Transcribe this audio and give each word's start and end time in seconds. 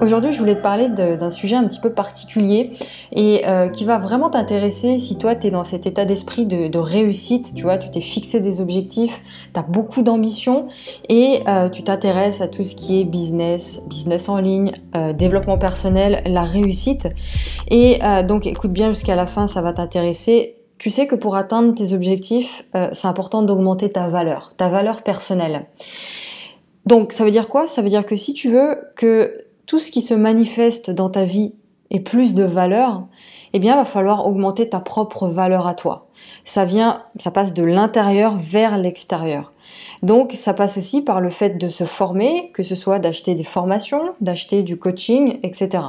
Aujourd'hui, 0.00 0.32
je 0.32 0.38
voulais 0.38 0.56
te 0.56 0.62
parler 0.62 0.88
d'un 0.88 1.30
sujet 1.30 1.56
un 1.56 1.64
petit 1.64 1.80
peu 1.80 1.90
particulier 1.90 2.72
et 3.12 3.46
euh, 3.46 3.68
qui 3.68 3.84
va 3.84 3.98
vraiment 3.98 4.28
t'intéresser 4.28 4.98
si 4.98 5.16
toi, 5.16 5.34
tu 5.34 5.46
es 5.46 5.50
dans 5.50 5.64
cet 5.64 5.86
état 5.86 6.04
d'esprit 6.04 6.44
de, 6.44 6.78
réussite, 6.78 7.54
tu 7.54 7.62
vois, 7.62 7.78
tu 7.78 7.90
t'es 7.90 8.00
fixé 8.00 8.40
des 8.40 8.60
objectifs, 8.60 9.22
tu 9.54 9.60
as 9.60 9.62
beaucoup 9.62 10.02
d'ambition 10.02 10.66
et 11.08 11.40
euh, 11.48 11.68
tu 11.68 11.82
t'intéresses 11.82 12.40
à 12.40 12.48
tout 12.48 12.64
ce 12.64 12.74
qui 12.74 13.00
est 13.00 13.04
business, 13.04 13.82
business 13.88 14.28
en 14.28 14.38
ligne, 14.38 14.72
euh, 14.96 15.12
développement 15.12 15.56
personnel, 15.56 16.22
la 16.26 16.42
réussite. 16.42 17.08
Et 17.68 17.98
donc, 18.28 18.46
écoute 18.46 18.72
bien 18.72 18.88
jusqu'à 18.88 19.16
la 19.16 19.26
fin, 19.26 19.48
ça 19.48 19.60
va 19.60 19.72
t'intéresser. 19.72 20.56
Tu 20.78 20.90
sais 20.90 21.06
que 21.06 21.14
pour 21.14 21.36
atteindre 21.36 21.74
tes 21.74 21.94
objectifs, 21.94 22.64
c'est 22.92 23.08
important 23.08 23.42
d'augmenter 23.42 23.90
ta 23.90 24.08
valeur, 24.08 24.52
ta 24.56 24.68
valeur 24.68 25.02
personnelle. 25.02 25.66
Donc, 26.84 27.12
ça 27.12 27.24
veut 27.24 27.32
dire 27.32 27.48
quoi? 27.48 27.66
Ça 27.66 27.82
veut 27.82 27.88
dire 27.88 28.06
que 28.06 28.16
si 28.16 28.32
tu 28.32 28.50
veux 28.50 28.76
que 28.96 29.45
tout 29.66 29.78
ce 29.78 29.90
qui 29.90 30.02
se 30.02 30.14
manifeste 30.14 30.90
dans 30.90 31.10
ta 31.10 31.24
vie 31.24 31.54
ait 31.90 32.00
plus 32.00 32.34
de 32.34 32.42
valeur, 32.42 33.06
eh 33.52 33.58
bien, 33.58 33.76
va 33.76 33.84
falloir 33.84 34.26
augmenter 34.26 34.68
ta 34.68 34.80
propre 34.80 35.28
valeur 35.28 35.66
à 35.66 35.74
toi. 35.74 36.08
Ça 36.44 36.64
vient, 36.64 37.04
ça 37.18 37.30
passe 37.30 37.54
de 37.54 37.62
l'intérieur 37.62 38.36
vers 38.36 38.76
l'extérieur. 38.78 39.52
Donc, 40.02 40.32
ça 40.32 40.52
passe 40.52 40.76
aussi 40.76 41.02
par 41.02 41.20
le 41.20 41.30
fait 41.30 41.58
de 41.58 41.68
se 41.68 41.84
former, 41.84 42.50
que 42.52 42.62
ce 42.62 42.74
soit 42.74 42.98
d'acheter 42.98 43.34
des 43.34 43.44
formations, 43.44 44.14
d'acheter 44.20 44.62
du 44.62 44.78
coaching, 44.78 45.38
etc. 45.42 45.84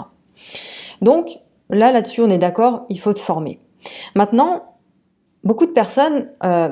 Donc, 1.01 1.39
là, 1.69 1.91
là-dessus, 1.91 2.21
on 2.21 2.29
est 2.29 2.37
d'accord, 2.37 2.85
il 2.89 2.99
faut 2.99 3.13
te 3.13 3.19
former. 3.19 3.59
Maintenant, 4.15 4.75
beaucoup 5.43 5.65
de 5.65 5.71
personnes 5.71 6.29
euh, 6.43 6.69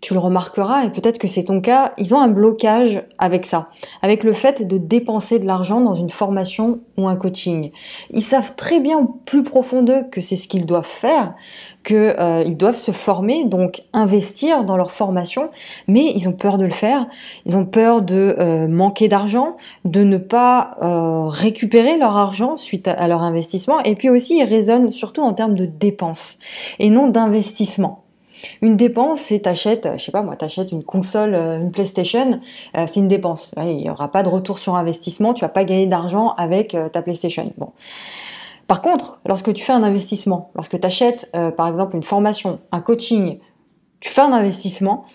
tu 0.00 0.14
le 0.14 0.20
remarqueras, 0.20 0.84
et 0.84 0.90
peut-être 0.90 1.18
que 1.18 1.26
c'est 1.26 1.44
ton 1.44 1.60
cas, 1.60 1.92
ils 1.98 2.14
ont 2.14 2.20
un 2.20 2.28
blocage 2.28 3.02
avec 3.18 3.46
ça, 3.46 3.70
avec 4.02 4.22
le 4.22 4.32
fait 4.32 4.66
de 4.66 4.78
dépenser 4.78 5.38
de 5.38 5.46
l'argent 5.46 5.80
dans 5.80 5.94
une 5.94 6.10
formation 6.10 6.80
ou 6.96 7.08
un 7.08 7.16
coaching. 7.16 7.70
Ils 8.10 8.22
savent 8.22 8.54
très 8.54 8.80
bien 8.80 9.08
plus 9.26 9.42
profond 9.42 9.82
d'eux 9.82 10.04
que 10.10 10.20
c'est 10.20 10.36
ce 10.36 10.46
qu'ils 10.46 10.66
doivent 10.66 10.86
faire, 10.86 11.34
qu'ils 11.84 12.14
euh, 12.18 12.44
doivent 12.54 12.76
se 12.76 12.92
former, 12.92 13.44
donc 13.44 13.82
investir 13.92 14.64
dans 14.64 14.76
leur 14.76 14.92
formation, 14.92 15.50
mais 15.88 16.12
ils 16.14 16.28
ont 16.28 16.32
peur 16.32 16.58
de 16.58 16.64
le 16.64 16.70
faire, 16.70 17.06
ils 17.44 17.56
ont 17.56 17.66
peur 17.66 18.02
de 18.02 18.36
euh, 18.38 18.68
manquer 18.68 19.08
d'argent, 19.08 19.56
de 19.84 20.02
ne 20.02 20.18
pas 20.18 20.76
euh, 20.80 21.28
récupérer 21.28 21.98
leur 21.98 22.16
argent 22.16 22.56
suite 22.56 22.88
à, 22.88 23.08
leur 23.08 23.22
investissement, 23.22 23.80
et 23.80 23.94
puis 23.94 24.10
aussi 24.10 24.38
ils 24.38 24.44
raisonnent 24.44 24.92
surtout 24.92 25.22
en 25.22 25.32
termes 25.32 25.54
de 25.54 25.66
dépenses 25.66 26.38
et 26.78 26.90
non 26.90 27.08
d'investissement. 27.08 28.04
Une 28.62 28.76
dépense, 28.76 29.20
c'est 29.20 29.40
t'achètes, 29.40 29.88
je 29.96 30.04
sais 30.04 30.12
pas 30.12 30.22
moi, 30.22 30.36
t'achètes 30.36 30.72
une 30.72 30.84
console, 30.84 31.34
euh, 31.34 31.60
une 31.60 31.70
PlayStation, 31.70 32.40
euh, 32.76 32.84
c'est 32.86 33.00
une 33.00 33.08
dépense. 33.08 33.52
Il 33.56 33.76
n'y 33.76 33.90
aura 33.90 34.10
pas 34.10 34.22
de 34.22 34.28
retour 34.28 34.58
sur 34.58 34.76
investissement, 34.76 35.34
tu 35.34 35.42
vas 35.42 35.48
pas 35.48 35.64
gagner 35.64 35.86
d'argent 35.86 36.34
avec 36.36 36.74
euh, 36.74 36.88
ta 36.88 37.02
PlayStation. 37.02 37.52
Par 38.66 38.82
contre, 38.82 39.20
lorsque 39.26 39.52
tu 39.54 39.64
fais 39.64 39.72
un 39.72 39.82
investissement, 39.82 40.50
lorsque 40.54 40.78
tu 40.78 40.86
achètes 40.86 41.32
par 41.56 41.68
exemple 41.68 41.96
une 41.96 42.02
formation, 42.02 42.58
un 42.70 42.82
coaching, 42.82 43.38
tu 44.00 44.10
fais 44.10 44.20
un 44.20 44.32
investissement, 44.32 45.06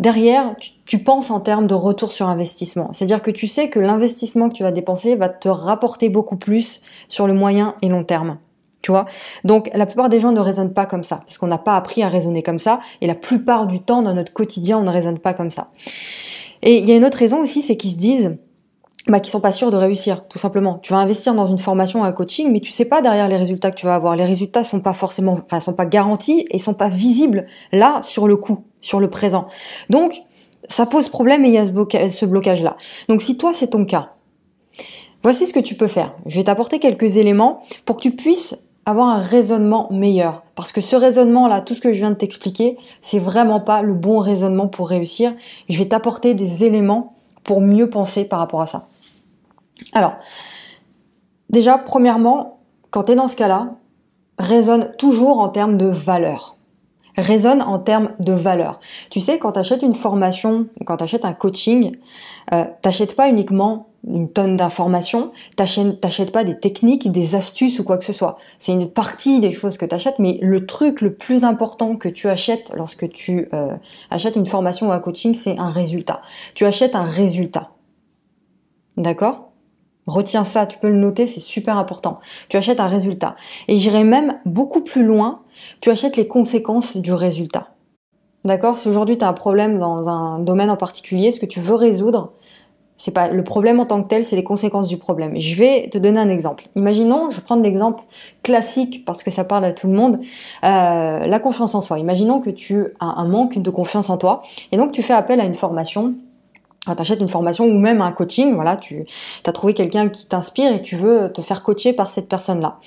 derrière, 0.00 0.54
tu 0.86 0.98
penses 0.98 1.30
en 1.30 1.40
termes 1.40 1.66
de 1.66 1.74
retour 1.74 2.10
sur 2.10 2.28
investissement. 2.28 2.88
C'est-à-dire 2.94 3.20
que 3.20 3.30
tu 3.30 3.48
sais 3.48 3.68
que 3.68 3.78
l'investissement 3.78 4.48
que 4.48 4.54
tu 4.54 4.62
vas 4.62 4.72
dépenser 4.72 5.14
va 5.14 5.28
te 5.28 5.48
rapporter 5.48 6.08
beaucoup 6.08 6.36
plus 6.36 6.80
sur 7.08 7.26
le 7.26 7.34
moyen 7.34 7.74
et 7.82 7.88
long 7.88 8.04
terme 8.04 8.38
tu 8.82 8.90
vois. 8.90 9.06
Donc 9.44 9.70
la 9.74 9.86
plupart 9.86 10.08
des 10.08 10.20
gens 10.20 10.32
ne 10.32 10.40
raisonnent 10.40 10.74
pas 10.74 10.86
comme 10.86 11.04
ça, 11.04 11.22
parce 11.24 11.38
qu'on 11.38 11.46
n'a 11.46 11.58
pas 11.58 11.76
appris 11.76 12.02
à 12.02 12.08
raisonner 12.08 12.42
comme 12.42 12.58
ça, 12.58 12.80
et 13.00 13.06
la 13.06 13.14
plupart 13.14 13.66
du 13.66 13.80
temps 13.80 14.02
dans 14.02 14.14
notre 14.14 14.32
quotidien, 14.32 14.78
on 14.78 14.82
ne 14.82 14.90
raisonne 14.90 15.18
pas 15.18 15.34
comme 15.34 15.50
ça. 15.50 15.68
Et 16.62 16.78
il 16.78 16.84
y 16.84 16.92
a 16.92 16.96
une 16.96 17.04
autre 17.04 17.18
raison 17.18 17.40
aussi, 17.40 17.62
c'est 17.62 17.76
qu'ils 17.76 17.90
se 17.92 17.98
disent, 17.98 18.36
bah, 19.08 19.18
qu'ils 19.18 19.32
sont 19.32 19.40
pas 19.40 19.50
sûrs 19.50 19.72
de 19.72 19.76
réussir, 19.76 20.22
tout 20.28 20.38
simplement. 20.38 20.78
Tu 20.78 20.92
vas 20.92 21.00
investir 21.00 21.34
dans 21.34 21.46
une 21.46 21.58
formation, 21.58 22.04
un 22.04 22.12
coaching, 22.12 22.52
mais 22.52 22.60
tu 22.60 22.70
sais 22.70 22.84
pas 22.84 23.02
derrière 23.02 23.26
les 23.26 23.36
résultats 23.36 23.72
que 23.72 23.76
tu 23.76 23.86
vas 23.86 23.96
avoir. 23.96 24.14
Les 24.14 24.24
résultats 24.24 24.62
sont 24.62 24.78
pas 24.78 24.92
forcément, 24.92 25.40
enfin, 25.44 25.58
sont 25.58 25.72
pas 25.72 25.86
garantis 25.86 26.46
et 26.50 26.60
sont 26.60 26.74
pas 26.74 26.88
visibles 26.88 27.46
là 27.72 28.00
sur 28.02 28.28
le 28.28 28.36
coup, 28.36 28.64
sur 28.80 29.00
le 29.00 29.10
présent. 29.10 29.48
Donc, 29.90 30.22
ça 30.68 30.86
pose 30.86 31.08
problème 31.08 31.44
et 31.44 31.48
il 31.48 31.54
y 31.54 31.58
a 31.58 31.64
ce 31.64 32.24
blocage-là. 32.26 32.76
Donc, 33.08 33.22
si 33.22 33.36
toi 33.36 33.52
c'est 33.52 33.68
ton 33.68 33.84
cas, 33.84 34.12
voici 35.24 35.46
ce 35.46 35.52
que 35.52 35.58
tu 35.58 35.74
peux 35.74 35.88
faire. 35.88 36.14
Je 36.26 36.36
vais 36.36 36.44
t'apporter 36.44 36.78
quelques 36.78 37.16
éléments 37.16 37.62
pour 37.84 37.96
que 37.96 38.02
tu 38.02 38.12
puisses 38.12 38.62
avoir 38.86 39.08
un 39.08 39.20
raisonnement 39.20 39.88
meilleur. 39.90 40.42
Parce 40.54 40.72
que 40.72 40.80
ce 40.80 40.96
raisonnement-là, 40.96 41.60
tout 41.60 41.74
ce 41.74 41.80
que 41.80 41.92
je 41.92 41.98
viens 41.98 42.10
de 42.10 42.16
t'expliquer, 42.16 42.76
c'est 43.00 43.18
vraiment 43.18 43.60
pas 43.60 43.82
le 43.82 43.94
bon 43.94 44.18
raisonnement 44.18 44.68
pour 44.68 44.88
réussir. 44.88 45.32
Je 45.68 45.78
vais 45.78 45.88
t'apporter 45.88 46.34
des 46.34 46.64
éléments 46.64 47.14
pour 47.44 47.60
mieux 47.60 47.88
penser 47.88 48.24
par 48.24 48.38
rapport 48.38 48.60
à 48.60 48.66
ça. 48.66 48.88
Alors, 49.92 50.14
déjà, 51.50 51.78
premièrement, 51.78 52.60
quand 52.90 53.04
tu 53.04 53.12
es 53.12 53.14
dans 53.14 53.28
ce 53.28 53.36
cas-là, 53.36 53.74
raisonne 54.38 54.92
toujours 54.98 55.38
en 55.38 55.48
termes 55.48 55.76
de 55.76 55.86
valeur. 55.86 56.56
Raisonne 57.16 57.62
en 57.62 57.78
termes 57.78 58.12
de 58.20 58.32
valeur. 58.32 58.80
Tu 59.10 59.20
sais, 59.20 59.38
quand 59.38 59.52
tu 59.52 59.58
achètes 59.58 59.82
une 59.82 59.94
formation, 59.94 60.66
quand 60.86 60.96
tu 60.96 61.04
achètes 61.04 61.24
un 61.24 61.34
coaching, 61.34 61.96
euh, 62.52 62.64
t'achètes 62.80 63.14
pas 63.14 63.28
uniquement 63.28 63.91
une 64.06 64.30
tonne 64.30 64.56
d'informations, 64.56 65.32
t'achètes 65.56 66.32
pas 66.32 66.44
des 66.44 66.58
techniques, 66.58 67.10
des 67.12 67.34
astuces 67.34 67.78
ou 67.78 67.84
quoi 67.84 67.98
que 67.98 68.04
ce 68.04 68.12
soit. 68.12 68.36
C'est 68.58 68.72
une 68.72 68.90
partie 68.90 69.40
des 69.40 69.52
choses 69.52 69.76
que 69.76 69.86
t'achètes, 69.86 70.18
mais 70.18 70.38
le 70.42 70.66
truc 70.66 71.00
le 71.00 71.14
plus 71.14 71.44
important 71.44 71.96
que 71.96 72.08
tu 72.08 72.28
achètes 72.28 72.72
lorsque 72.74 73.08
tu 73.10 73.48
euh, 73.52 73.76
achètes 74.10 74.36
une 74.36 74.46
formation 74.46 74.88
ou 74.88 74.92
un 74.92 74.98
coaching, 74.98 75.34
c'est 75.34 75.58
un 75.58 75.70
résultat. 75.70 76.20
Tu 76.54 76.64
achètes 76.64 76.96
un 76.96 77.04
résultat. 77.04 77.70
D'accord? 78.96 79.52
Retiens 80.06 80.42
ça, 80.42 80.66
tu 80.66 80.78
peux 80.78 80.90
le 80.90 80.98
noter, 80.98 81.28
c'est 81.28 81.40
super 81.40 81.78
important. 81.78 82.18
Tu 82.48 82.56
achètes 82.56 82.80
un 82.80 82.88
résultat. 82.88 83.36
Et 83.68 83.76
j'irai 83.76 84.02
même 84.02 84.40
beaucoup 84.44 84.80
plus 84.80 85.04
loin, 85.04 85.42
tu 85.80 85.90
achètes 85.90 86.16
les 86.16 86.26
conséquences 86.26 86.96
du 86.96 87.12
résultat. 87.12 87.68
D'accord? 88.44 88.78
Si 88.78 88.88
aujourd'hui 88.88 89.16
tu 89.16 89.24
as 89.24 89.28
un 89.28 89.32
problème 89.32 89.78
dans 89.78 90.08
un 90.08 90.40
domaine 90.40 90.70
en 90.70 90.76
particulier, 90.76 91.30
ce 91.30 91.38
que 91.38 91.46
tu 91.46 91.60
veux 91.60 91.76
résoudre, 91.76 92.32
c'est 93.04 93.10
pas 93.10 93.26
le 93.26 93.42
problème 93.42 93.80
en 93.80 93.84
tant 93.84 94.00
que 94.00 94.06
tel, 94.06 94.22
c'est 94.22 94.36
les 94.36 94.44
conséquences 94.44 94.86
du 94.86 94.96
problème. 94.96 95.32
Je 95.34 95.56
vais 95.56 95.88
te 95.90 95.98
donner 95.98 96.20
un 96.20 96.28
exemple. 96.28 96.68
Imaginons, 96.76 97.30
je 97.30 97.38
vais 97.38 97.42
prendre 97.42 97.64
l'exemple 97.64 98.04
classique 98.44 99.04
parce 99.04 99.24
que 99.24 99.30
ça 99.32 99.42
parle 99.42 99.64
à 99.64 99.72
tout 99.72 99.88
le 99.88 99.92
monde, 99.92 100.20
euh, 100.64 101.26
la 101.26 101.40
confiance 101.40 101.74
en 101.74 101.80
soi. 101.80 101.98
Imaginons 101.98 102.40
que 102.40 102.50
tu 102.50 102.94
as 103.00 103.06
un 103.06 103.26
manque 103.26 103.58
de 103.58 103.70
confiance 103.70 104.08
en 104.08 104.18
toi 104.18 104.42
et 104.70 104.76
donc 104.76 104.92
tu 104.92 105.02
fais 105.02 105.14
appel 105.14 105.40
à 105.40 105.44
une 105.44 105.56
formation 105.56 106.14
tu 106.84 106.90
achètes 106.90 107.20
une 107.20 107.28
formation 107.28 107.64
ou 107.64 107.76
même 107.76 108.00
un 108.00 108.12
coaching, 108.12 108.54
voilà, 108.54 108.76
tu 108.76 109.04
as 109.46 109.52
trouvé 109.52 109.74
quelqu'un 109.74 110.08
qui 110.08 110.26
t'inspire 110.26 110.72
et 110.72 110.82
tu 110.82 110.96
veux 110.96 111.32
te 111.32 111.40
faire 111.40 111.64
coacher 111.64 111.92
par 111.92 112.08
cette 112.08 112.28
personne-là. 112.28 112.78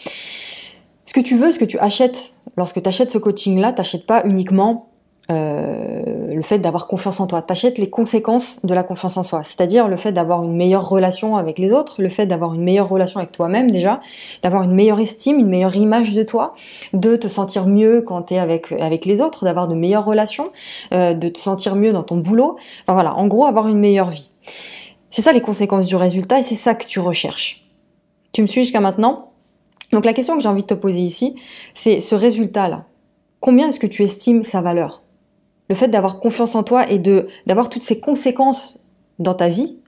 Ce 1.04 1.14
que 1.14 1.22
tu 1.22 1.36
veux, 1.36 1.52
ce 1.52 1.60
que 1.60 1.66
tu 1.66 1.78
achètes, 1.80 2.34
lorsque 2.56 2.82
tu 2.82 2.88
achètes 2.88 3.12
ce 3.12 3.18
coaching-là, 3.18 3.74
t'achètes 3.74 4.06
pas 4.06 4.24
uniquement 4.26 4.90
euh, 5.32 6.28
le 6.34 6.42
fait 6.44 6.60
d'avoir 6.60 6.88
confiance 6.88 7.20
en 7.20 7.26
toi. 7.26 7.42
T'achètes 7.42 7.80
les 7.80 7.90
conséquences 7.90 8.60
de 8.64 8.74
la 8.74 8.84
confiance 8.84 9.18
en 9.18 9.24
soi, 9.24 9.42
c'est-à-dire 9.44 9.88
le 9.88 9.96
fait 9.96 10.12
d'avoir 10.12 10.44
une 10.44 10.56
meilleure 10.56 10.88
relation 10.88 11.36
avec 11.36 11.58
les 11.58 11.72
autres, 11.72 12.02
le 12.02 12.10
fait 12.10 12.28
d'avoir 12.28 12.54
une 12.54 12.62
meilleure 12.62 12.90
relation 12.90 13.20
avec 13.20 13.32
toi-même 13.32 13.72
déjà, 13.72 14.02
d'avoir 14.44 14.64
une 14.64 14.74
meilleure 14.74 15.00
estime, 15.00 15.40
une 15.40 15.48
meilleure 15.48 15.76
image 15.76 16.14
de 16.14 16.22
toi, 16.22 16.54
de 16.94 17.16
te 17.16 17.28
sentir 17.28 17.66
mieux 17.66 18.02
quand 18.02 18.24
tu 18.24 18.36
es 18.36 18.40
avec 18.40 18.72
avec 18.74 19.06
les 19.06 19.20
autres, 19.20 19.46
d'avoir 19.46 19.68
de 19.68 19.74
meilleures 19.74 20.06
relations, 20.06 20.52
euh, 20.94 21.14
de 21.14 21.28
te 21.28 21.40
sentir 21.40 21.76
mieux 21.76 21.92
dans 21.92 22.04
ton 22.04 22.18
boulot. 22.18 22.58
Enfin 22.84 22.94
voilà, 22.94 23.16
en 23.16 23.28
gros 23.28 23.46
avoir 23.46 23.68
une 23.68 23.80
meilleure 23.80 24.10
vie. 24.10 24.30
C'est 25.10 25.22
ça 25.22 25.34
les 25.34 25.42
conséquences 25.42 25.88
du 25.88 25.96
résultat 25.96 26.40
et 26.40 26.44
c'est 26.44 26.56
ça 26.56 26.76
que 26.76 26.86
tu 26.86 27.00
recherches. 27.00 27.66
Tu 28.32 28.42
me 28.42 28.48
suis 28.48 28.64
jusqu'à 28.64 28.82
maintenant? 28.82 29.32
Donc 29.92 30.06
la 30.06 30.14
question 30.14 30.36
que 30.36 30.44
j'ai 30.44 30.50
envie 30.50 30.64
de 30.64 30.68
te 30.68 30.74
poser 30.74 31.00
ici, 31.00 31.36
c'est 31.74 32.02
ce 32.02 32.16
résultat-là. 32.16 32.86
Combien 33.40 33.70
est-ce 33.70 33.80
que 33.80 33.88
tu 33.88 34.04
estimes 34.04 34.44
sa 34.44 34.62
valeur? 34.62 35.05
Le 35.70 35.76
fait 35.76 35.88
d'avoir 35.88 36.20
confiance 36.20 36.56
en 36.56 36.64
toi 36.64 36.90
et 36.90 37.00
de 37.00 37.28
d'avoir 37.46 37.70
toutes 37.70 37.84
ces 37.84 38.00
conséquences 38.00 38.80
dans 39.20 39.34
ta 39.34 39.48
vie, 39.48 39.80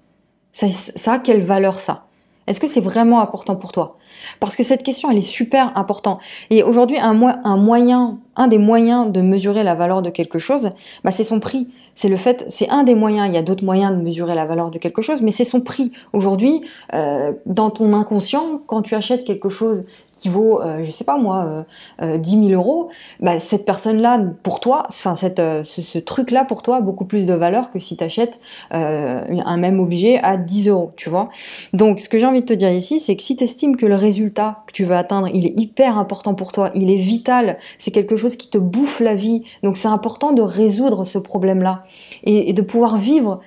ça, 0.52 1.14
a 1.14 1.20
quelle 1.20 1.44
valeur 1.44 1.80
ça? 1.80 2.06
Est-ce 2.48 2.62
que 2.62 2.68
c'est 2.68 2.82
vraiment 2.82 3.20
important 3.20 3.57
pour 3.57 3.74
toi? 3.74 3.98
Parce 4.40 4.56
que 4.56 4.63
cette 4.63 4.81
question, 4.81 5.12
elle 5.12 5.18
est 5.18 5.22
super 5.22 5.78
importante. 5.78 6.22
Et 6.50 6.63
aujourd'hui, 6.63 6.98
un, 6.98 7.22
un 7.22 7.57
moyen, 7.57 8.19
un 8.38 8.48
des 8.48 8.57
moyens 8.57 9.12
de 9.12 9.19
mesurer 9.19 9.63
la 9.63 9.75
valeur 9.75 10.01
de 10.01 10.10
quelque 10.10 10.40
chose, 10.40 10.69
bah, 11.04 11.12
c'est 11.12 11.25
son 11.25 11.42
prix. 11.42 11.68
C'est 11.94 12.07
le 12.07 12.16
fait, 12.16 12.46
c'est 12.48 12.69
un 12.69 12.84
des 12.84 12.96
moyens. 12.96 13.28
Il 13.28 13.34
y 13.34 13.38
a 13.38 13.42
d'autres 13.42 13.66
moyens 13.66 13.92
de 13.92 14.01
mesurer 14.01 14.34
la 14.34 14.46
valeur 14.46 14.72
de 14.72 14.78
quelque 14.78 15.01
chose, 15.01 15.22
mais 15.22 15.31
c'est 15.31 15.44
son 15.44 15.60
prix. 15.60 15.92
Aujourd'hui, 16.13 16.62
euh, 16.94 17.34
dans 17.46 17.69
ton 17.69 17.92
inconscient, 17.92 18.62
quand 18.66 18.81
tu 18.81 18.96
achètes 18.96 19.25
quelque 19.25 19.50
chose 19.50 19.86
qui 20.18 20.28
vaut, 20.30 20.62
euh, 20.62 20.84
je 20.84 20.92
sais 20.92 21.04
pas 21.04 21.18
moi, 21.18 21.66
euh, 22.02 22.18
10 22.18 22.36
euh, 22.36 22.50
000 22.50 22.54
euros, 22.54 22.90
bah, 23.22 23.40
cette 23.40 23.66
personne-là, 23.66 24.19
pour 24.44 24.60
toi, 24.60 24.84
enfin 24.90 25.16
cette, 25.16 25.40
euh, 25.40 25.64
ce, 25.64 26.00
truc-là 26.00 26.44
pour 26.44 26.64
toi 26.64 26.78
a 26.78 26.81
beaucoup 26.81 27.06
plus 27.06 27.28
de 27.28 27.34
valeur 27.34 27.72
que 27.72 27.80
si 27.80 27.96
tu 27.96 28.04
achètes 28.04 28.40
un 28.72 29.58
même 29.58 29.80
objet 29.80 30.19
à 30.22 30.38
10 30.38 30.69
euros, 30.69 30.92
tu 30.96 31.10
vois. 31.10 31.30
Donc, 31.74 32.00
ce 32.00 32.10
que 32.10 32.18
j'ai 32.18 32.25
envie 32.25 32.42
de 32.42 32.46
te 32.46 32.54
dire 32.54 32.72
ici, 32.72 33.00
c'est 33.00 33.16
que 33.16 33.22
si 33.22 33.36
tu 33.36 33.44
estimes 33.44 33.78
que 33.78 33.86
le 33.86 33.96
résultat 33.96 34.64
que 34.68 34.74
tu 34.74 34.84
veux 34.84 34.96
atteindre, 34.96 35.30
il 35.34 35.46
est 35.46 35.58
hyper 35.58 35.98
important 35.98 36.34
pour 36.34 36.52
toi, 36.52 36.72
il 36.75 36.92
est 36.92 36.98
vital, 36.98 37.58
c'est 37.78 37.92
quelque 37.92 38.18
chose 38.18 38.36
qui 38.36 38.50
te 38.50 38.58
bouffe 38.58 39.00
la 39.00 39.16
vie, 39.16 39.44
donc 39.63 39.78
c'est 39.78 39.88
important 39.88 40.34
de 40.34 40.42
résoudre 40.42 41.04
ce 41.06 41.18
problème-là 41.18 41.84
et, 42.24 42.50
et 42.50 42.54
de 42.54 42.62
pouvoir 42.62 42.98
vivre 42.98 43.40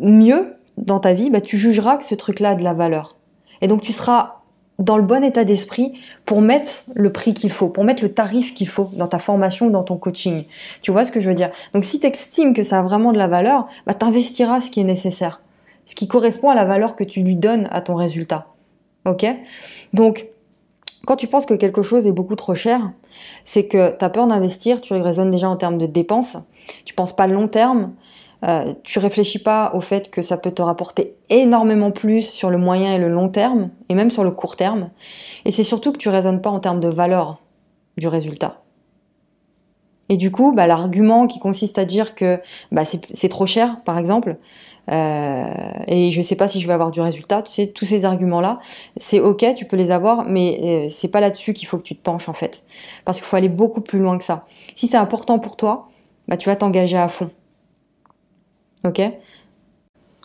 mieux 0.00 0.56
dans 0.78 1.00
ta 1.00 1.12
vie, 1.12 1.30
bah, 1.30 1.40
tu 1.40 1.56
jugeras 1.56 1.96
que 1.96 2.04
ce 2.04 2.14
truc-là 2.14 2.50
a 2.50 2.54
de 2.54 2.64
la 2.64 2.74
valeur. 2.74 3.16
Et 3.60 3.68
donc 3.68 3.80
tu 3.82 3.92
seras 3.92 4.36
dans 4.78 4.96
le 4.98 5.02
bon 5.02 5.24
état 5.24 5.44
d'esprit 5.44 5.94
pour 6.24 6.40
mettre 6.40 6.84
le 6.94 7.10
prix 7.10 7.32
qu'il 7.34 7.50
faut, 7.50 7.68
pour 7.68 7.84
mettre 7.84 8.02
le 8.02 8.12
tarif 8.12 8.54
qu'il 8.54 8.68
faut 8.68 8.90
dans 8.94 9.08
ta 9.08 9.18
formation, 9.18 9.70
dans 9.70 9.82
ton 9.82 9.96
coaching. 9.96 10.44
Tu 10.82 10.90
vois 10.90 11.04
ce 11.04 11.12
que 11.12 11.20
je 11.20 11.28
veux 11.28 11.34
dire? 11.34 11.50
Donc 11.72 11.84
si 11.84 11.98
tu 11.98 12.06
estimes 12.06 12.52
que 12.52 12.62
ça 12.62 12.80
a 12.80 12.82
vraiment 12.82 13.12
de 13.12 13.18
la 13.18 13.28
valeur, 13.28 13.66
bah 13.86 13.94
t'investiras 13.94 14.60
ce 14.60 14.70
qui 14.70 14.80
est 14.80 14.84
nécessaire, 14.84 15.40
ce 15.84 15.94
qui 15.94 16.08
correspond 16.08 16.50
à 16.50 16.54
la 16.54 16.64
valeur 16.64 16.96
que 16.96 17.04
tu 17.04 17.22
lui 17.22 17.36
donnes 17.36 17.68
à 17.70 17.80
ton 17.80 17.94
résultat. 17.94 18.48
OK? 19.06 19.24
Donc 19.94 20.26
quand 21.06 21.16
tu 21.16 21.28
penses 21.28 21.46
que 21.46 21.54
quelque 21.54 21.82
chose 21.82 22.06
est 22.06 22.12
beaucoup 22.12 22.34
trop 22.34 22.54
cher, 22.54 22.90
c'est 23.44 23.66
que 23.66 23.96
tu 23.96 24.04
as 24.04 24.10
peur 24.10 24.26
d'investir, 24.26 24.80
tu 24.80 24.92
raisonnes 24.92 25.30
déjà 25.30 25.48
en 25.48 25.56
termes 25.56 25.78
de 25.78 25.86
dépenses, 25.86 26.36
tu 26.84 26.94
penses 26.94 27.14
pas 27.14 27.28
long 27.28 27.46
terme, 27.48 27.92
euh, 28.46 28.74
tu 28.84 28.98
réfléchis 28.98 29.38
pas 29.38 29.72
au 29.74 29.80
fait 29.80 30.10
que 30.10 30.22
ça 30.22 30.36
peut 30.36 30.52
te 30.52 30.62
rapporter 30.62 31.16
énormément 31.30 31.90
plus 31.90 32.22
sur 32.22 32.50
le 32.50 32.58
moyen 32.58 32.92
et 32.92 32.98
le 32.98 33.08
long 33.08 33.28
terme, 33.28 33.70
et 33.88 33.94
même 33.94 34.10
sur 34.10 34.24
le 34.24 34.30
court 34.30 34.56
terme. 34.56 34.90
Et 35.44 35.50
c'est 35.50 35.64
surtout 35.64 35.92
que 35.92 35.98
tu 35.98 36.08
raisonnes 36.08 36.40
pas 36.40 36.50
en 36.50 36.60
termes 36.60 36.80
de 36.80 36.88
valeur 36.88 37.40
du 37.96 38.08
résultat. 38.08 38.62
Et 40.08 40.16
du 40.16 40.30
coup, 40.30 40.52
bah, 40.52 40.66
l'argument 40.66 41.26
qui 41.26 41.40
consiste 41.40 41.78
à 41.78 41.84
dire 41.84 42.14
que 42.14 42.40
bah, 42.70 42.82
c'est 42.84 43.28
trop 43.28 43.46
cher, 43.46 43.82
par 43.84 43.98
exemple, 43.98 44.36
euh, 44.90 45.44
et 45.88 46.12
je 46.12 46.22
sais 46.22 46.36
pas 46.36 46.46
si 46.46 46.60
je 46.60 46.66
vais 46.68 46.72
avoir 46.72 46.92
du 46.92 47.00
résultat, 47.00 47.42
tu 47.42 47.52
sais, 47.52 47.66
tous 47.68 47.86
ces 47.86 48.04
arguments-là, 48.04 48.60
c'est 48.96 49.18
ok, 49.18 49.44
tu 49.56 49.64
peux 49.64 49.76
les 49.76 49.90
avoir, 49.90 50.24
mais 50.24 50.60
euh, 50.62 50.88
c'est 50.90 51.10
pas 51.10 51.20
là-dessus 51.20 51.54
qu'il 51.54 51.66
faut 51.66 51.78
que 51.78 51.82
tu 51.82 51.96
te 51.96 52.02
penches 52.02 52.28
en 52.28 52.34
fait, 52.34 52.62
parce 53.04 53.18
qu'il 53.18 53.26
faut 53.26 53.36
aller 53.36 53.48
beaucoup 53.48 53.80
plus 53.80 53.98
loin 53.98 54.16
que 54.16 54.24
ça. 54.24 54.46
Si 54.76 54.86
c'est 54.86 54.96
important 54.96 55.40
pour 55.40 55.56
toi, 55.56 55.88
bah 56.28 56.36
tu 56.36 56.48
vas 56.48 56.56
t'engager 56.56 56.98
à 56.98 57.08
fond. 57.08 57.30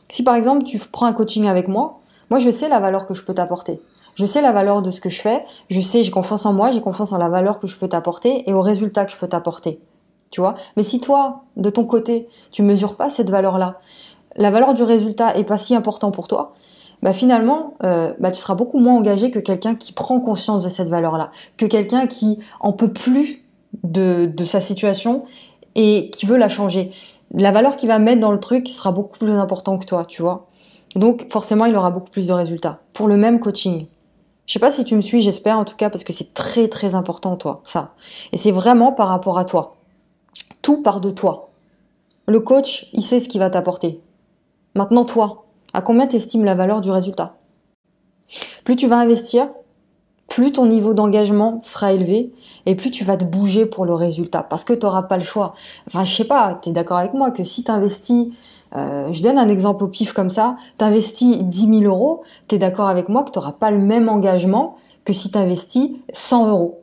Si 0.09 0.23
par 0.23 0.35
exemple 0.35 0.63
tu 0.63 0.77
prends 0.79 1.05
un 1.05 1.13
coaching 1.13 1.47
avec 1.47 1.67
moi, 1.67 2.01
moi 2.29 2.39
je 2.39 2.49
sais 2.49 2.69
la 2.69 2.79
valeur 2.79 3.05
que 3.05 3.13
je 3.13 3.23
peux 3.23 3.33
t'apporter. 3.33 3.79
Je 4.15 4.25
sais 4.25 4.41
la 4.41 4.51
valeur 4.51 4.81
de 4.81 4.91
ce 4.91 4.99
que 4.99 5.09
je 5.09 5.21
fais, 5.21 5.45
je 5.69 5.79
sais, 5.79 6.03
j'ai 6.03 6.11
confiance 6.11 6.45
en 6.45 6.53
moi, 6.53 6.71
j'ai 6.71 6.81
confiance 6.81 7.11
en 7.11 7.17
la 7.17 7.29
valeur 7.29 7.59
que 7.59 7.67
je 7.67 7.77
peux 7.77 7.87
t'apporter 7.87 8.47
et 8.49 8.53
au 8.53 8.61
résultat 8.61 9.05
que 9.05 9.11
je 9.11 9.17
peux 9.17 9.27
t'apporter. 9.27 9.79
Tu 10.31 10.41
Mais 10.77 10.83
si 10.83 10.99
toi, 10.99 11.43
de 11.57 11.69
ton 11.69 11.85
côté, 11.85 12.27
tu 12.51 12.61
mesures 12.61 12.95
pas 12.95 13.09
cette 13.09 13.29
valeur-là, 13.29 13.79
la 14.37 14.49
valeur 14.49 14.73
du 14.73 14.83
résultat 14.83 15.35
est 15.35 15.43
pas 15.43 15.57
si 15.57 15.75
important 15.75 16.11
pour 16.11 16.27
toi, 16.27 16.53
bah 17.01 17.13
finalement, 17.13 17.73
euh, 17.83 18.13
bah 18.19 18.31
tu 18.31 18.39
seras 18.39 18.55
beaucoup 18.55 18.79
moins 18.79 18.95
engagé 18.95 19.31
que 19.31 19.39
quelqu'un 19.39 19.75
qui 19.75 19.91
prend 19.91 20.19
conscience 20.19 20.63
de 20.63 20.69
cette 20.69 20.87
valeur-là, 20.87 21.31
que 21.57 21.65
quelqu'un 21.65 22.07
qui 22.07 22.39
en 22.59 22.73
peut 22.73 22.93
plus 22.93 23.43
de 23.83 24.45
sa 24.45 24.61
situation 24.61 25.25
et 25.75 26.09
qui 26.11 26.25
veut 26.25 26.37
la 26.37 26.49
changer 26.49 26.91
la 27.33 27.51
valeur 27.51 27.75
qu'il 27.75 27.89
va 27.89 27.99
mettre 27.99 28.19
dans 28.19 28.31
le 28.31 28.39
truc 28.39 28.67
sera 28.67 28.91
beaucoup 28.91 29.17
plus 29.17 29.33
important 29.33 29.77
que 29.77 29.85
toi, 29.85 30.05
tu 30.05 30.21
vois. 30.21 30.47
Donc 30.95 31.31
forcément, 31.31 31.65
il 31.65 31.75
aura 31.75 31.91
beaucoup 31.91 32.09
plus 32.09 32.27
de 32.27 32.33
résultats 32.33 32.79
pour 32.93 33.07
le 33.07 33.17
même 33.17 33.39
coaching. 33.39 33.87
Je 34.45 34.53
sais 34.53 34.59
pas 34.59 34.71
si 34.71 34.83
tu 34.83 34.95
me 34.95 35.01
suis, 35.01 35.21
j'espère 35.21 35.57
en 35.57 35.63
tout 35.63 35.75
cas 35.75 35.89
parce 35.89 36.03
que 36.03 36.11
c'est 36.11 36.33
très 36.33 36.67
très 36.67 36.95
important 36.95 37.37
toi, 37.37 37.61
ça. 37.63 37.93
Et 38.33 38.37
c'est 38.37 38.51
vraiment 38.51 38.91
par 38.91 39.07
rapport 39.07 39.37
à 39.37 39.45
toi. 39.45 39.77
Tout 40.61 40.81
part 40.81 40.99
de 40.99 41.09
toi. 41.09 41.49
Le 42.27 42.39
coach, 42.39 42.89
il 42.93 43.01
sait 43.01 43.19
ce 43.19 43.29
qu'il 43.29 43.39
va 43.39 43.49
t'apporter. 43.49 44.01
Maintenant 44.75 45.05
toi, 45.05 45.45
à 45.73 45.81
combien 45.81 46.07
t'estimes 46.07 46.43
la 46.43 46.55
valeur 46.55 46.81
du 46.81 46.91
résultat? 46.91 47.37
Plus 48.63 48.75
tu 48.75 48.87
vas 48.87 48.97
investir, 48.97 49.49
plus 50.31 50.53
ton 50.53 50.65
niveau 50.65 50.93
d'engagement 50.93 51.59
sera 51.61 51.91
élevé 51.91 52.31
et 52.65 52.75
plus 52.75 52.89
tu 52.89 53.03
vas 53.03 53.17
te 53.17 53.25
bouger 53.25 53.65
pour 53.65 53.85
le 53.85 53.93
résultat 53.93 54.43
parce 54.43 54.63
que 54.63 54.71
tu 54.71 54.85
n'auras 54.85 55.01
pas 55.03 55.17
le 55.17 55.25
choix. 55.25 55.53
Enfin, 55.87 56.05
je 56.05 56.15
sais 56.15 56.23
pas, 56.23 56.57
tu 56.61 56.69
es 56.69 56.71
d'accord 56.71 56.97
avec 56.97 57.13
moi 57.13 57.31
que 57.31 57.43
si 57.43 57.65
tu 57.65 57.71
investis, 57.71 58.27
euh, 58.77 59.11
je 59.11 59.21
donne 59.21 59.37
un 59.37 59.49
exemple 59.49 59.83
au 59.83 59.89
pif 59.89 60.13
comme 60.13 60.29
ça, 60.29 60.55
tu 60.77 60.85
investis 60.85 61.39
10 61.39 61.79
000 61.79 61.81
euros, 61.81 62.23
tu 62.47 62.55
es 62.55 62.57
d'accord 62.57 62.87
avec 62.87 63.09
moi 63.09 63.23
que 63.23 63.31
tu 63.31 63.39
n'auras 63.39 63.51
pas 63.51 63.71
le 63.71 63.79
même 63.79 64.07
engagement 64.07 64.77
que 65.03 65.11
si 65.11 65.31
tu 65.31 65.37
investis 65.37 65.91
100 66.13 66.47
euros. 66.47 66.79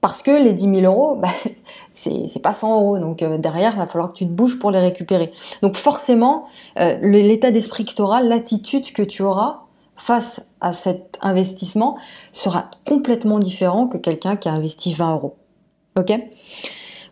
Parce 0.00 0.22
que 0.22 0.30
les 0.30 0.54
10 0.54 0.80
000 0.80 0.80
euros, 0.90 1.16
bah, 1.20 1.28
c'est 1.92 2.42
pas 2.42 2.54
100 2.54 2.80
euros. 2.80 2.98
Donc 2.98 3.20
euh, 3.20 3.36
derrière, 3.36 3.74
il 3.74 3.78
va 3.78 3.86
falloir 3.86 4.14
que 4.14 4.16
tu 4.16 4.24
te 4.24 4.32
bouges 4.32 4.58
pour 4.58 4.70
les 4.70 4.80
récupérer. 4.80 5.32
Donc 5.60 5.76
forcément, 5.76 6.46
euh, 6.78 6.96
l'état 7.02 7.50
d'esprit 7.50 7.84
que 7.84 7.92
tu 7.92 8.00
auras, 8.00 8.22
l'attitude 8.22 8.90
que 8.90 9.02
tu 9.02 9.22
auras, 9.22 9.64
face 10.00 10.50
à 10.60 10.72
cet 10.72 11.18
investissement 11.20 11.96
sera 12.32 12.70
complètement 12.86 13.38
différent 13.38 13.86
que 13.86 13.98
quelqu'un 13.98 14.36
qui 14.36 14.48
a 14.48 14.52
investi 14.52 14.92
20 14.94 15.14
euros. 15.14 15.36
Ok? 15.98 16.12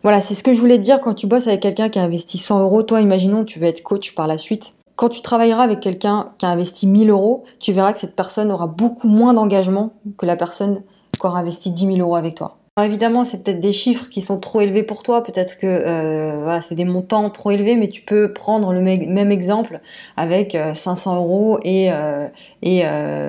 Voilà, 0.01 0.21
c'est 0.21 0.33
ce 0.33 0.43
que 0.43 0.53
je 0.53 0.59
voulais 0.59 0.77
te 0.77 0.83
dire 0.83 1.01
quand 1.01 1.13
tu 1.13 1.27
bosses 1.27 1.47
avec 1.47 1.61
quelqu'un 1.61 1.89
qui 1.89 1.99
a 1.99 2.03
investi 2.03 2.37
100 2.37 2.61
euros. 2.61 2.83
Toi, 2.83 3.01
imaginons, 3.01 3.43
tu 3.43 3.59
veux 3.59 3.67
être 3.67 3.83
coach 3.83 4.15
par 4.15 4.27
la 4.27 4.37
suite. 4.37 4.75
Quand 4.95 5.09
tu 5.09 5.21
travailleras 5.21 5.63
avec 5.63 5.79
quelqu'un 5.79 6.25
qui 6.37 6.45
a 6.45 6.49
investi 6.49 6.87
1000 6.87 7.09
euros, 7.09 7.43
tu 7.59 7.73
verras 7.73 7.93
que 7.93 7.99
cette 7.99 8.15
personne 8.15 8.51
aura 8.51 8.67
beaucoup 8.67 9.07
moins 9.07 9.33
d'engagement 9.33 9.93
que 10.17 10.25
la 10.25 10.35
personne 10.35 10.83
qui 11.13 11.25
aura 11.25 11.39
investi 11.39 11.71
10 11.71 11.85
000 11.85 11.97
euros 11.99 12.15
avec 12.15 12.35
toi 12.35 12.58
évidemment, 12.85 13.25
c'est 13.25 13.43
peut-être 13.43 13.59
des 13.59 13.73
chiffres 13.73 14.09
qui 14.09 14.21
sont 14.21 14.39
trop 14.39 14.61
élevés 14.61 14.83
pour 14.83 15.03
toi, 15.03 15.23
peut-être 15.23 15.57
que 15.57 15.67
euh, 15.67 16.61
c'est 16.61 16.75
des 16.75 16.85
montants 16.85 17.29
trop 17.29 17.51
élevés, 17.51 17.75
mais 17.75 17.89
tu 17.89 18.01
peux 18.01 18.33
prendre 18.33 18.73
le 18.73 18.81
même 18.81 19.31
exemple 19.31 19.79
avec 20.17 20.57
500 20.73 21.13
euh, 21.13 21.17
euros 21.17 21.59
et, 21.63 21.91
euh, 21.91 22.27
et 22.61 22.83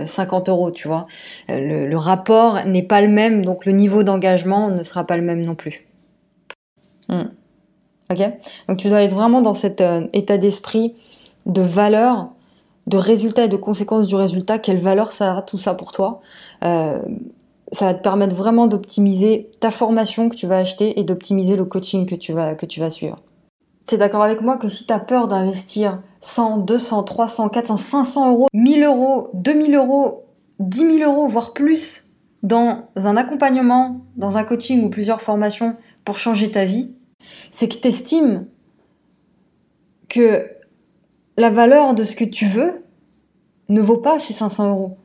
50 0.04 0.48
euros, 0.48 0.70
tu 0.70 0.88
vois. 0.88 1.06
Le, 1.48 1.94
rapport 1.96 2.64
n'est 2.66 2.82
pas 2.82 3.00
le 3.00 3.08
même, 3.08 3.44
donc 3.44 3.66
le 3.66 3.72
niveau 3.72 4.02
d'engagement 4.02 4.70
ne 4.70 4.82
sera 4.82 5.04
pas 5.04 5.16
le 5.16 5.22
même 5.22 5.42
non 5.42 5.54
plus. 5.54 5.86
Hmm. 7.08 7.30
Ok 8.10 8.30
Donc 8.68 8.78
tu 8.78 8.88
dois 8.88 9.02
être 9.02 9.14
vraiment 9.14 9.42
dans 9.42 9.54
cet 9.54 9.82
état 10.12 10.38
d'esprit 10.38 10.94
de 11.46 11.62
valeur, 11.62 12.30
de 12.86 12.96
résultat 12.96 13.44
et 13.44 13.48
de 13.48 13.56
conséquences 13.56 14.06
du 14.06 14.14
résultat. 14.14 14.58
Quelle 14.58 14.78
valeur 14.78 15.12
ça 15.12 15.36
a 15.36 15.42
tout 15.42 15.58
ça 15.58 15.74
pour 15.74 15.92
toi? 15.92 16.20
Ça 17.72 17.86
va 17.86 17.94
te 17.94 18.02
permettre 18.02 18.34
vraiment 18.34 18.66
d'optimiser 18.66 19.50
ta 19.60 19.70
formation 19.70 20.28
que 20.28 20.34
tu 20.34 20.46
vas 20.46 20.58
acheter 20.58 20.98
et 20.98 21.04
d'optimiser 21.04 21.56
le 21.56 21.64
coaching 21.64 22.06
que 22.06 22.14
tu 22.14 22.32
vas, 22.32 22.90
suivre. 22.90 23.22
Tu 23.86 23.94
es 23.94 23.98
d'accord 23.98 24.22
avec 24.22 24.40
moi 24.40 24.56
que 24.56 24.68
si 24.68 24.86
tu 24.86 24.92
as 24.92 25.00
peur 25.00 25.28
d'investir 25.28 26.02
100, 26.20 26.58
200, 26.58 27.02
300, 27.04 27.48
400, 27.48 27.76
500 27.76 28.30
euros, 28.32 28.48
1000 28.52 28.84
euros, 28.84 29.30
2000 29.34 29.74
euros, 29.74 30.24
10 30.60 30.98
000 30.98 31.10
euros, 31.10 31.26
voire 31.26 31.52
plus, 31.52 32.10
dans 32.42 32.84
un 32.96 33.16
accompagnement, 33.16 34.00
dans 34.16 34.36
un 34.36 34.44
coaching 34.44 34.84
ou 34.84 34.90
plusieurs 34.90 35.22
formations 35.22 35.76
pour 36.04 36.18
changer 36.18 36.50
ta 36.50 36.64
vie, 36.64 36.94
c'est 37.50 37.68
que 37.68 37.76
tu 37.76 37.88
estimes 37.88 38.46
que 40.08 40.46
la 41.36 41.50
valeur 41.50 41.94
de 41.94 42.04
ce 42.04 42.16
que 42.16 42.24
tu 42.24 42.44
veux 42.46 42.84
ne 43.68 43.80
vaut 43.80 43.98
pas 43.98 44.18
ces 44.18 44.32
500 44.32 44.70
euros. 44.70 44.98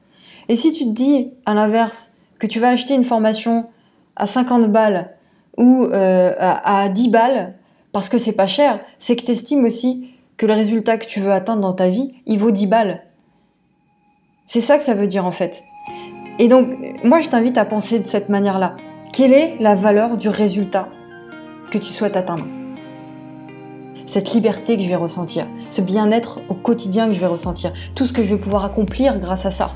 Et 0.50 0.56
si 0.56 0.74
tu 0.74 0.86
te 0.86 0.90
dis, 0.90 1.32
à 1.46 1.54
l'inverse, 1.54 2.15
tu 2.48 2.60
vas 2.60 2.70
acheter 2.70 2.96
une 2.96 3.04
formation 3.04 3.66
à 4.16 4.26
50 4.26 4.72
balles 4.72 5.12
ou 5.58 5.86
euh, 5.86 6.34
à, 6.38 6.90
10 6.90 7.10
balles 7.10 7.54
parce 7.92 8.10
que 8.10 8.18
c'est 8.18 8.36
pas 8.36 8.48
cher, 8.48 8.80
c'est 8.98 9.16
que 9.16 9.24
tu 9.24 9.32
estimes 9.32 9.64
aussi 9.66 10.10
que 10.38 10.46
le 10.46 10.54
résultat 10.54 10.98
que 10.98 11.06
tu 11.06 11.22
veux 11.22 11.32
atteindre 11.32 11.62
dans 11.62 11.74
ta 11.74 11.90
vie, 11.90 12.14
il 12.26 12.40
vaut 12.40 12.52
10 12.52 12.68
balles. 12.68 13.04
C'est 14.46 14.62
ça 14.62 14.78
que 14.78 14.84
ça 14.84 14.94
veut 14.94 15.08
dire 15.08 15.26
en 15.26 15.32
fait. 15.32 15.64
Et 16.40 16.48
donc, 16.48 16.68
moi 17.04 17.22
je 17.22 17.30
t'invite 17.30 17.58
à 17.58 17.66
penser 17.66 18.00
de 18.00 18.06
cette 18.06 18.30
manière-là. 18.30 18.76
Quelle 19.14 19.32
est 19.32 19.56
la 19.62 19.76
valeur 19.76 20.18
du 20.18 20.28
résultat 20.28 20.90
que 21.72 21.78
tu 21.78 21.94
souhaites 21.94 22.18
atteindre? 22.18 22.46
Cette 24.06 24.34
liberté 24.34 24.76
que 24.76 24.84
je 24.84 24.90
vais 24.90 24.96
ressentir, 24.96 25.48
ce 25.70 25.82
bien-être 25.82 26.42
au 26.50 26.54
quotidien 26.54 27.08
que 27.08 27.14
je 27.14 27.20
vais 27.20 27.26
ressentir, 27.26 27.72
tout 27.96 28.06
ce 28.06 28.14
que 28.14 28.24
je 28.24 28.36
vais 28.36 28.40
pouvoir 28.40 28.66
accomplir 28.66 29.20
grâce 29.20 29.46
à 29.46 29.52
ça 29.52 29.74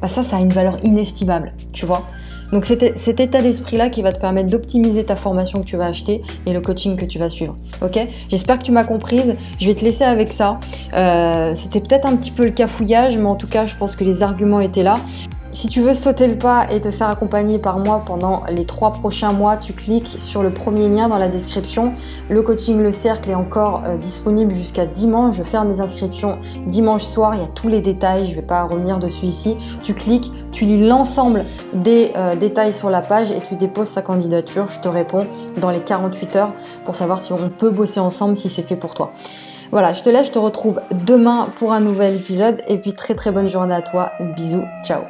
bah 0.00 0.08
ça, 0.08 0.22
ça 0.22 0.36
a 0.36 0.40
une 0.40 0.52
valeur 0.52 0.78
inestimable, 0.82 1.52
tu 1.72 1.86
vois. 1.86 2.06
Donc 2.52 2.64
c'est 2.64 2.98
cet 2.98 3.20
état 3.20 3.42
d'esprit-là 3.42 3.90
qui 3.90 4.02
va 4.02 4.12
te 4.12 4.20
permettre 4.20 4.50
d'optimiser 4.50 5.04
ta 5.04 5.14
formation 5.14 5.60
que 5.60 5.66
tu 5.66 5.76
vas 5.76 5.86
acheter 5.86 6.20
et 6.46 6.52
le 6.52 6.60
coaching 6.60 6.96
que 6.96 7.04
tu 7.04 7.18
vas 7.18 7.28
suivre. 7.28 7.56
Ok? 7.80 7.98
J'espère 8.28 8.58
que 8.58 8.64
tu 8.64 8.72
m'as 8.72 8.82
comprise. 8.84 9.36
Je 9.60 9.66
vais 9.66 9.74
te 9.74 9.84
laisser 9.84 10.02
avec 10.04 10.32
ça. 10.32 10.58
Euh, 10.94 11.52
C'était 11.54 11.80
peut-être 11.80 12.06
un 12.06 12.16
petit 12.16 12.32
peu 12.32 12.44
le 12.44 12.50
cafouillage, 12.50 13.16
mais 13.16 13.28
en 13.28 13.36
tout 13.36 13.46
cas, 13.46 13.66
je 13.66 13.76
pense 13.76 13.94
que 13.94 14.02
les 14.02 14.22
arguments 14.24 14.60
étaient 14.60 14.82
là. 14.82 14.96
Si 15.52 15.66
tu 15.66 15.80
veux 15.80 15.94
sauter 15.94 16.28
le 16.28 16.38
pas 16.38 16.70
et 16.70 16.80
te 16.80 16.92
faire 16.92 17.08
accompagner 17.08 17.58
par 17.58 17.78
moi 17.78 18.04
pendant 18.06 18.44
les 18.48 18.64
trois 18.64 18.92
prochains 18.92 19.32
mois, 19.32 19.56
tu 19.56 19.72
cliques 19.72 20.14
sur 20.18 20.44
le 20.44 20.50
premier 20.50 20.88
lien 20.88 21.08
dans 21.08 21.18
la 21.18 21.26
description. 21.26 21.92
Le 22.28 22.40
coaching 22.42 22.80
Le 22.80 22.92
Cercle 22.92 23.30
est 23.30 23.34
encore 23.34 23.82
euh, 23.86 23.96
disponible 23.96 24.54
jusqu'à 24.54 24.86
dimanche. 24.86 25.36
Je 25.36 25.42
ferme 25.42 25.68
mes 25.68 25.80
inscriptions 25.80 26.38
dimanche 26.66 27.02
soir. 27.02 27.34
Il 27.34 27.40
y 27.40 27.44
a 27.44 27.48
tous 27.48 27.68
les 27.68 27.80
détails. 27.80 28.26
Je 28.26 28.30
ne 28.30 28.36
vais 28.36 28.46
pas 28.46 28.62
revenir 28.62 29.00
dessus 29.00 29.26
ici. 29.26 29.56
Tu 29.82 29.92
cliques, 29.94 30.30
tu 30.52 30.64
lis 30.64 30.86
l'ensemble 30.86 31.44
des 31.72 32.12
euh, 32.16 32.36
détails 32.36 32.72
sur 32.72 32.88
la 32.88 33.00
page 33.00 33.32
et 33.32 33.40
tu 33.40 33.56
déposes 33.56 33.92
ta 33.92 34.02
candidature. 34.02 34.68
Je 34.68 34.80
te 34.80 34.88
réponds 34.88 35.26
dans 35.60 35.70
les 35.70 35.80
48 35.80 36.36
heures 36.36 36.52
pour 36.84 36.94
savoir 36.94 37.20
si 37.20 37.32
on 37.32 37.48
peut 37.48 37.70
bosser 37.70 37.98
ensemble, 37.98 38.36
si 38.36 38.48
c'est 38.50 38.62
fait 38.62 38.76
pour 38.76 38.94
toi. 38.94 39.10
Voilà, 39.72 39.94
je 39.94 40.02
te 40.02 40.10
laisse, 40.10 40.26
je 40.26 40.32
te 40.32 40.38
retrouve 40.38 40.80
demain 41.06 41.48
pour 41.56 41.72
un 41.72 41.80
nouvel 41.80 42.16
épisode 42.16 42.62
et 42.68 42.78
puis 42.78 42.92
très 42.92 43.14
très 43.14 43.32
bonne 43.32 43.48
journée 43.48 43.74
à 43.74 43.82
toi. 43.82 44.12
Bisous, 44.36 44.64
ciao 44.84 45.00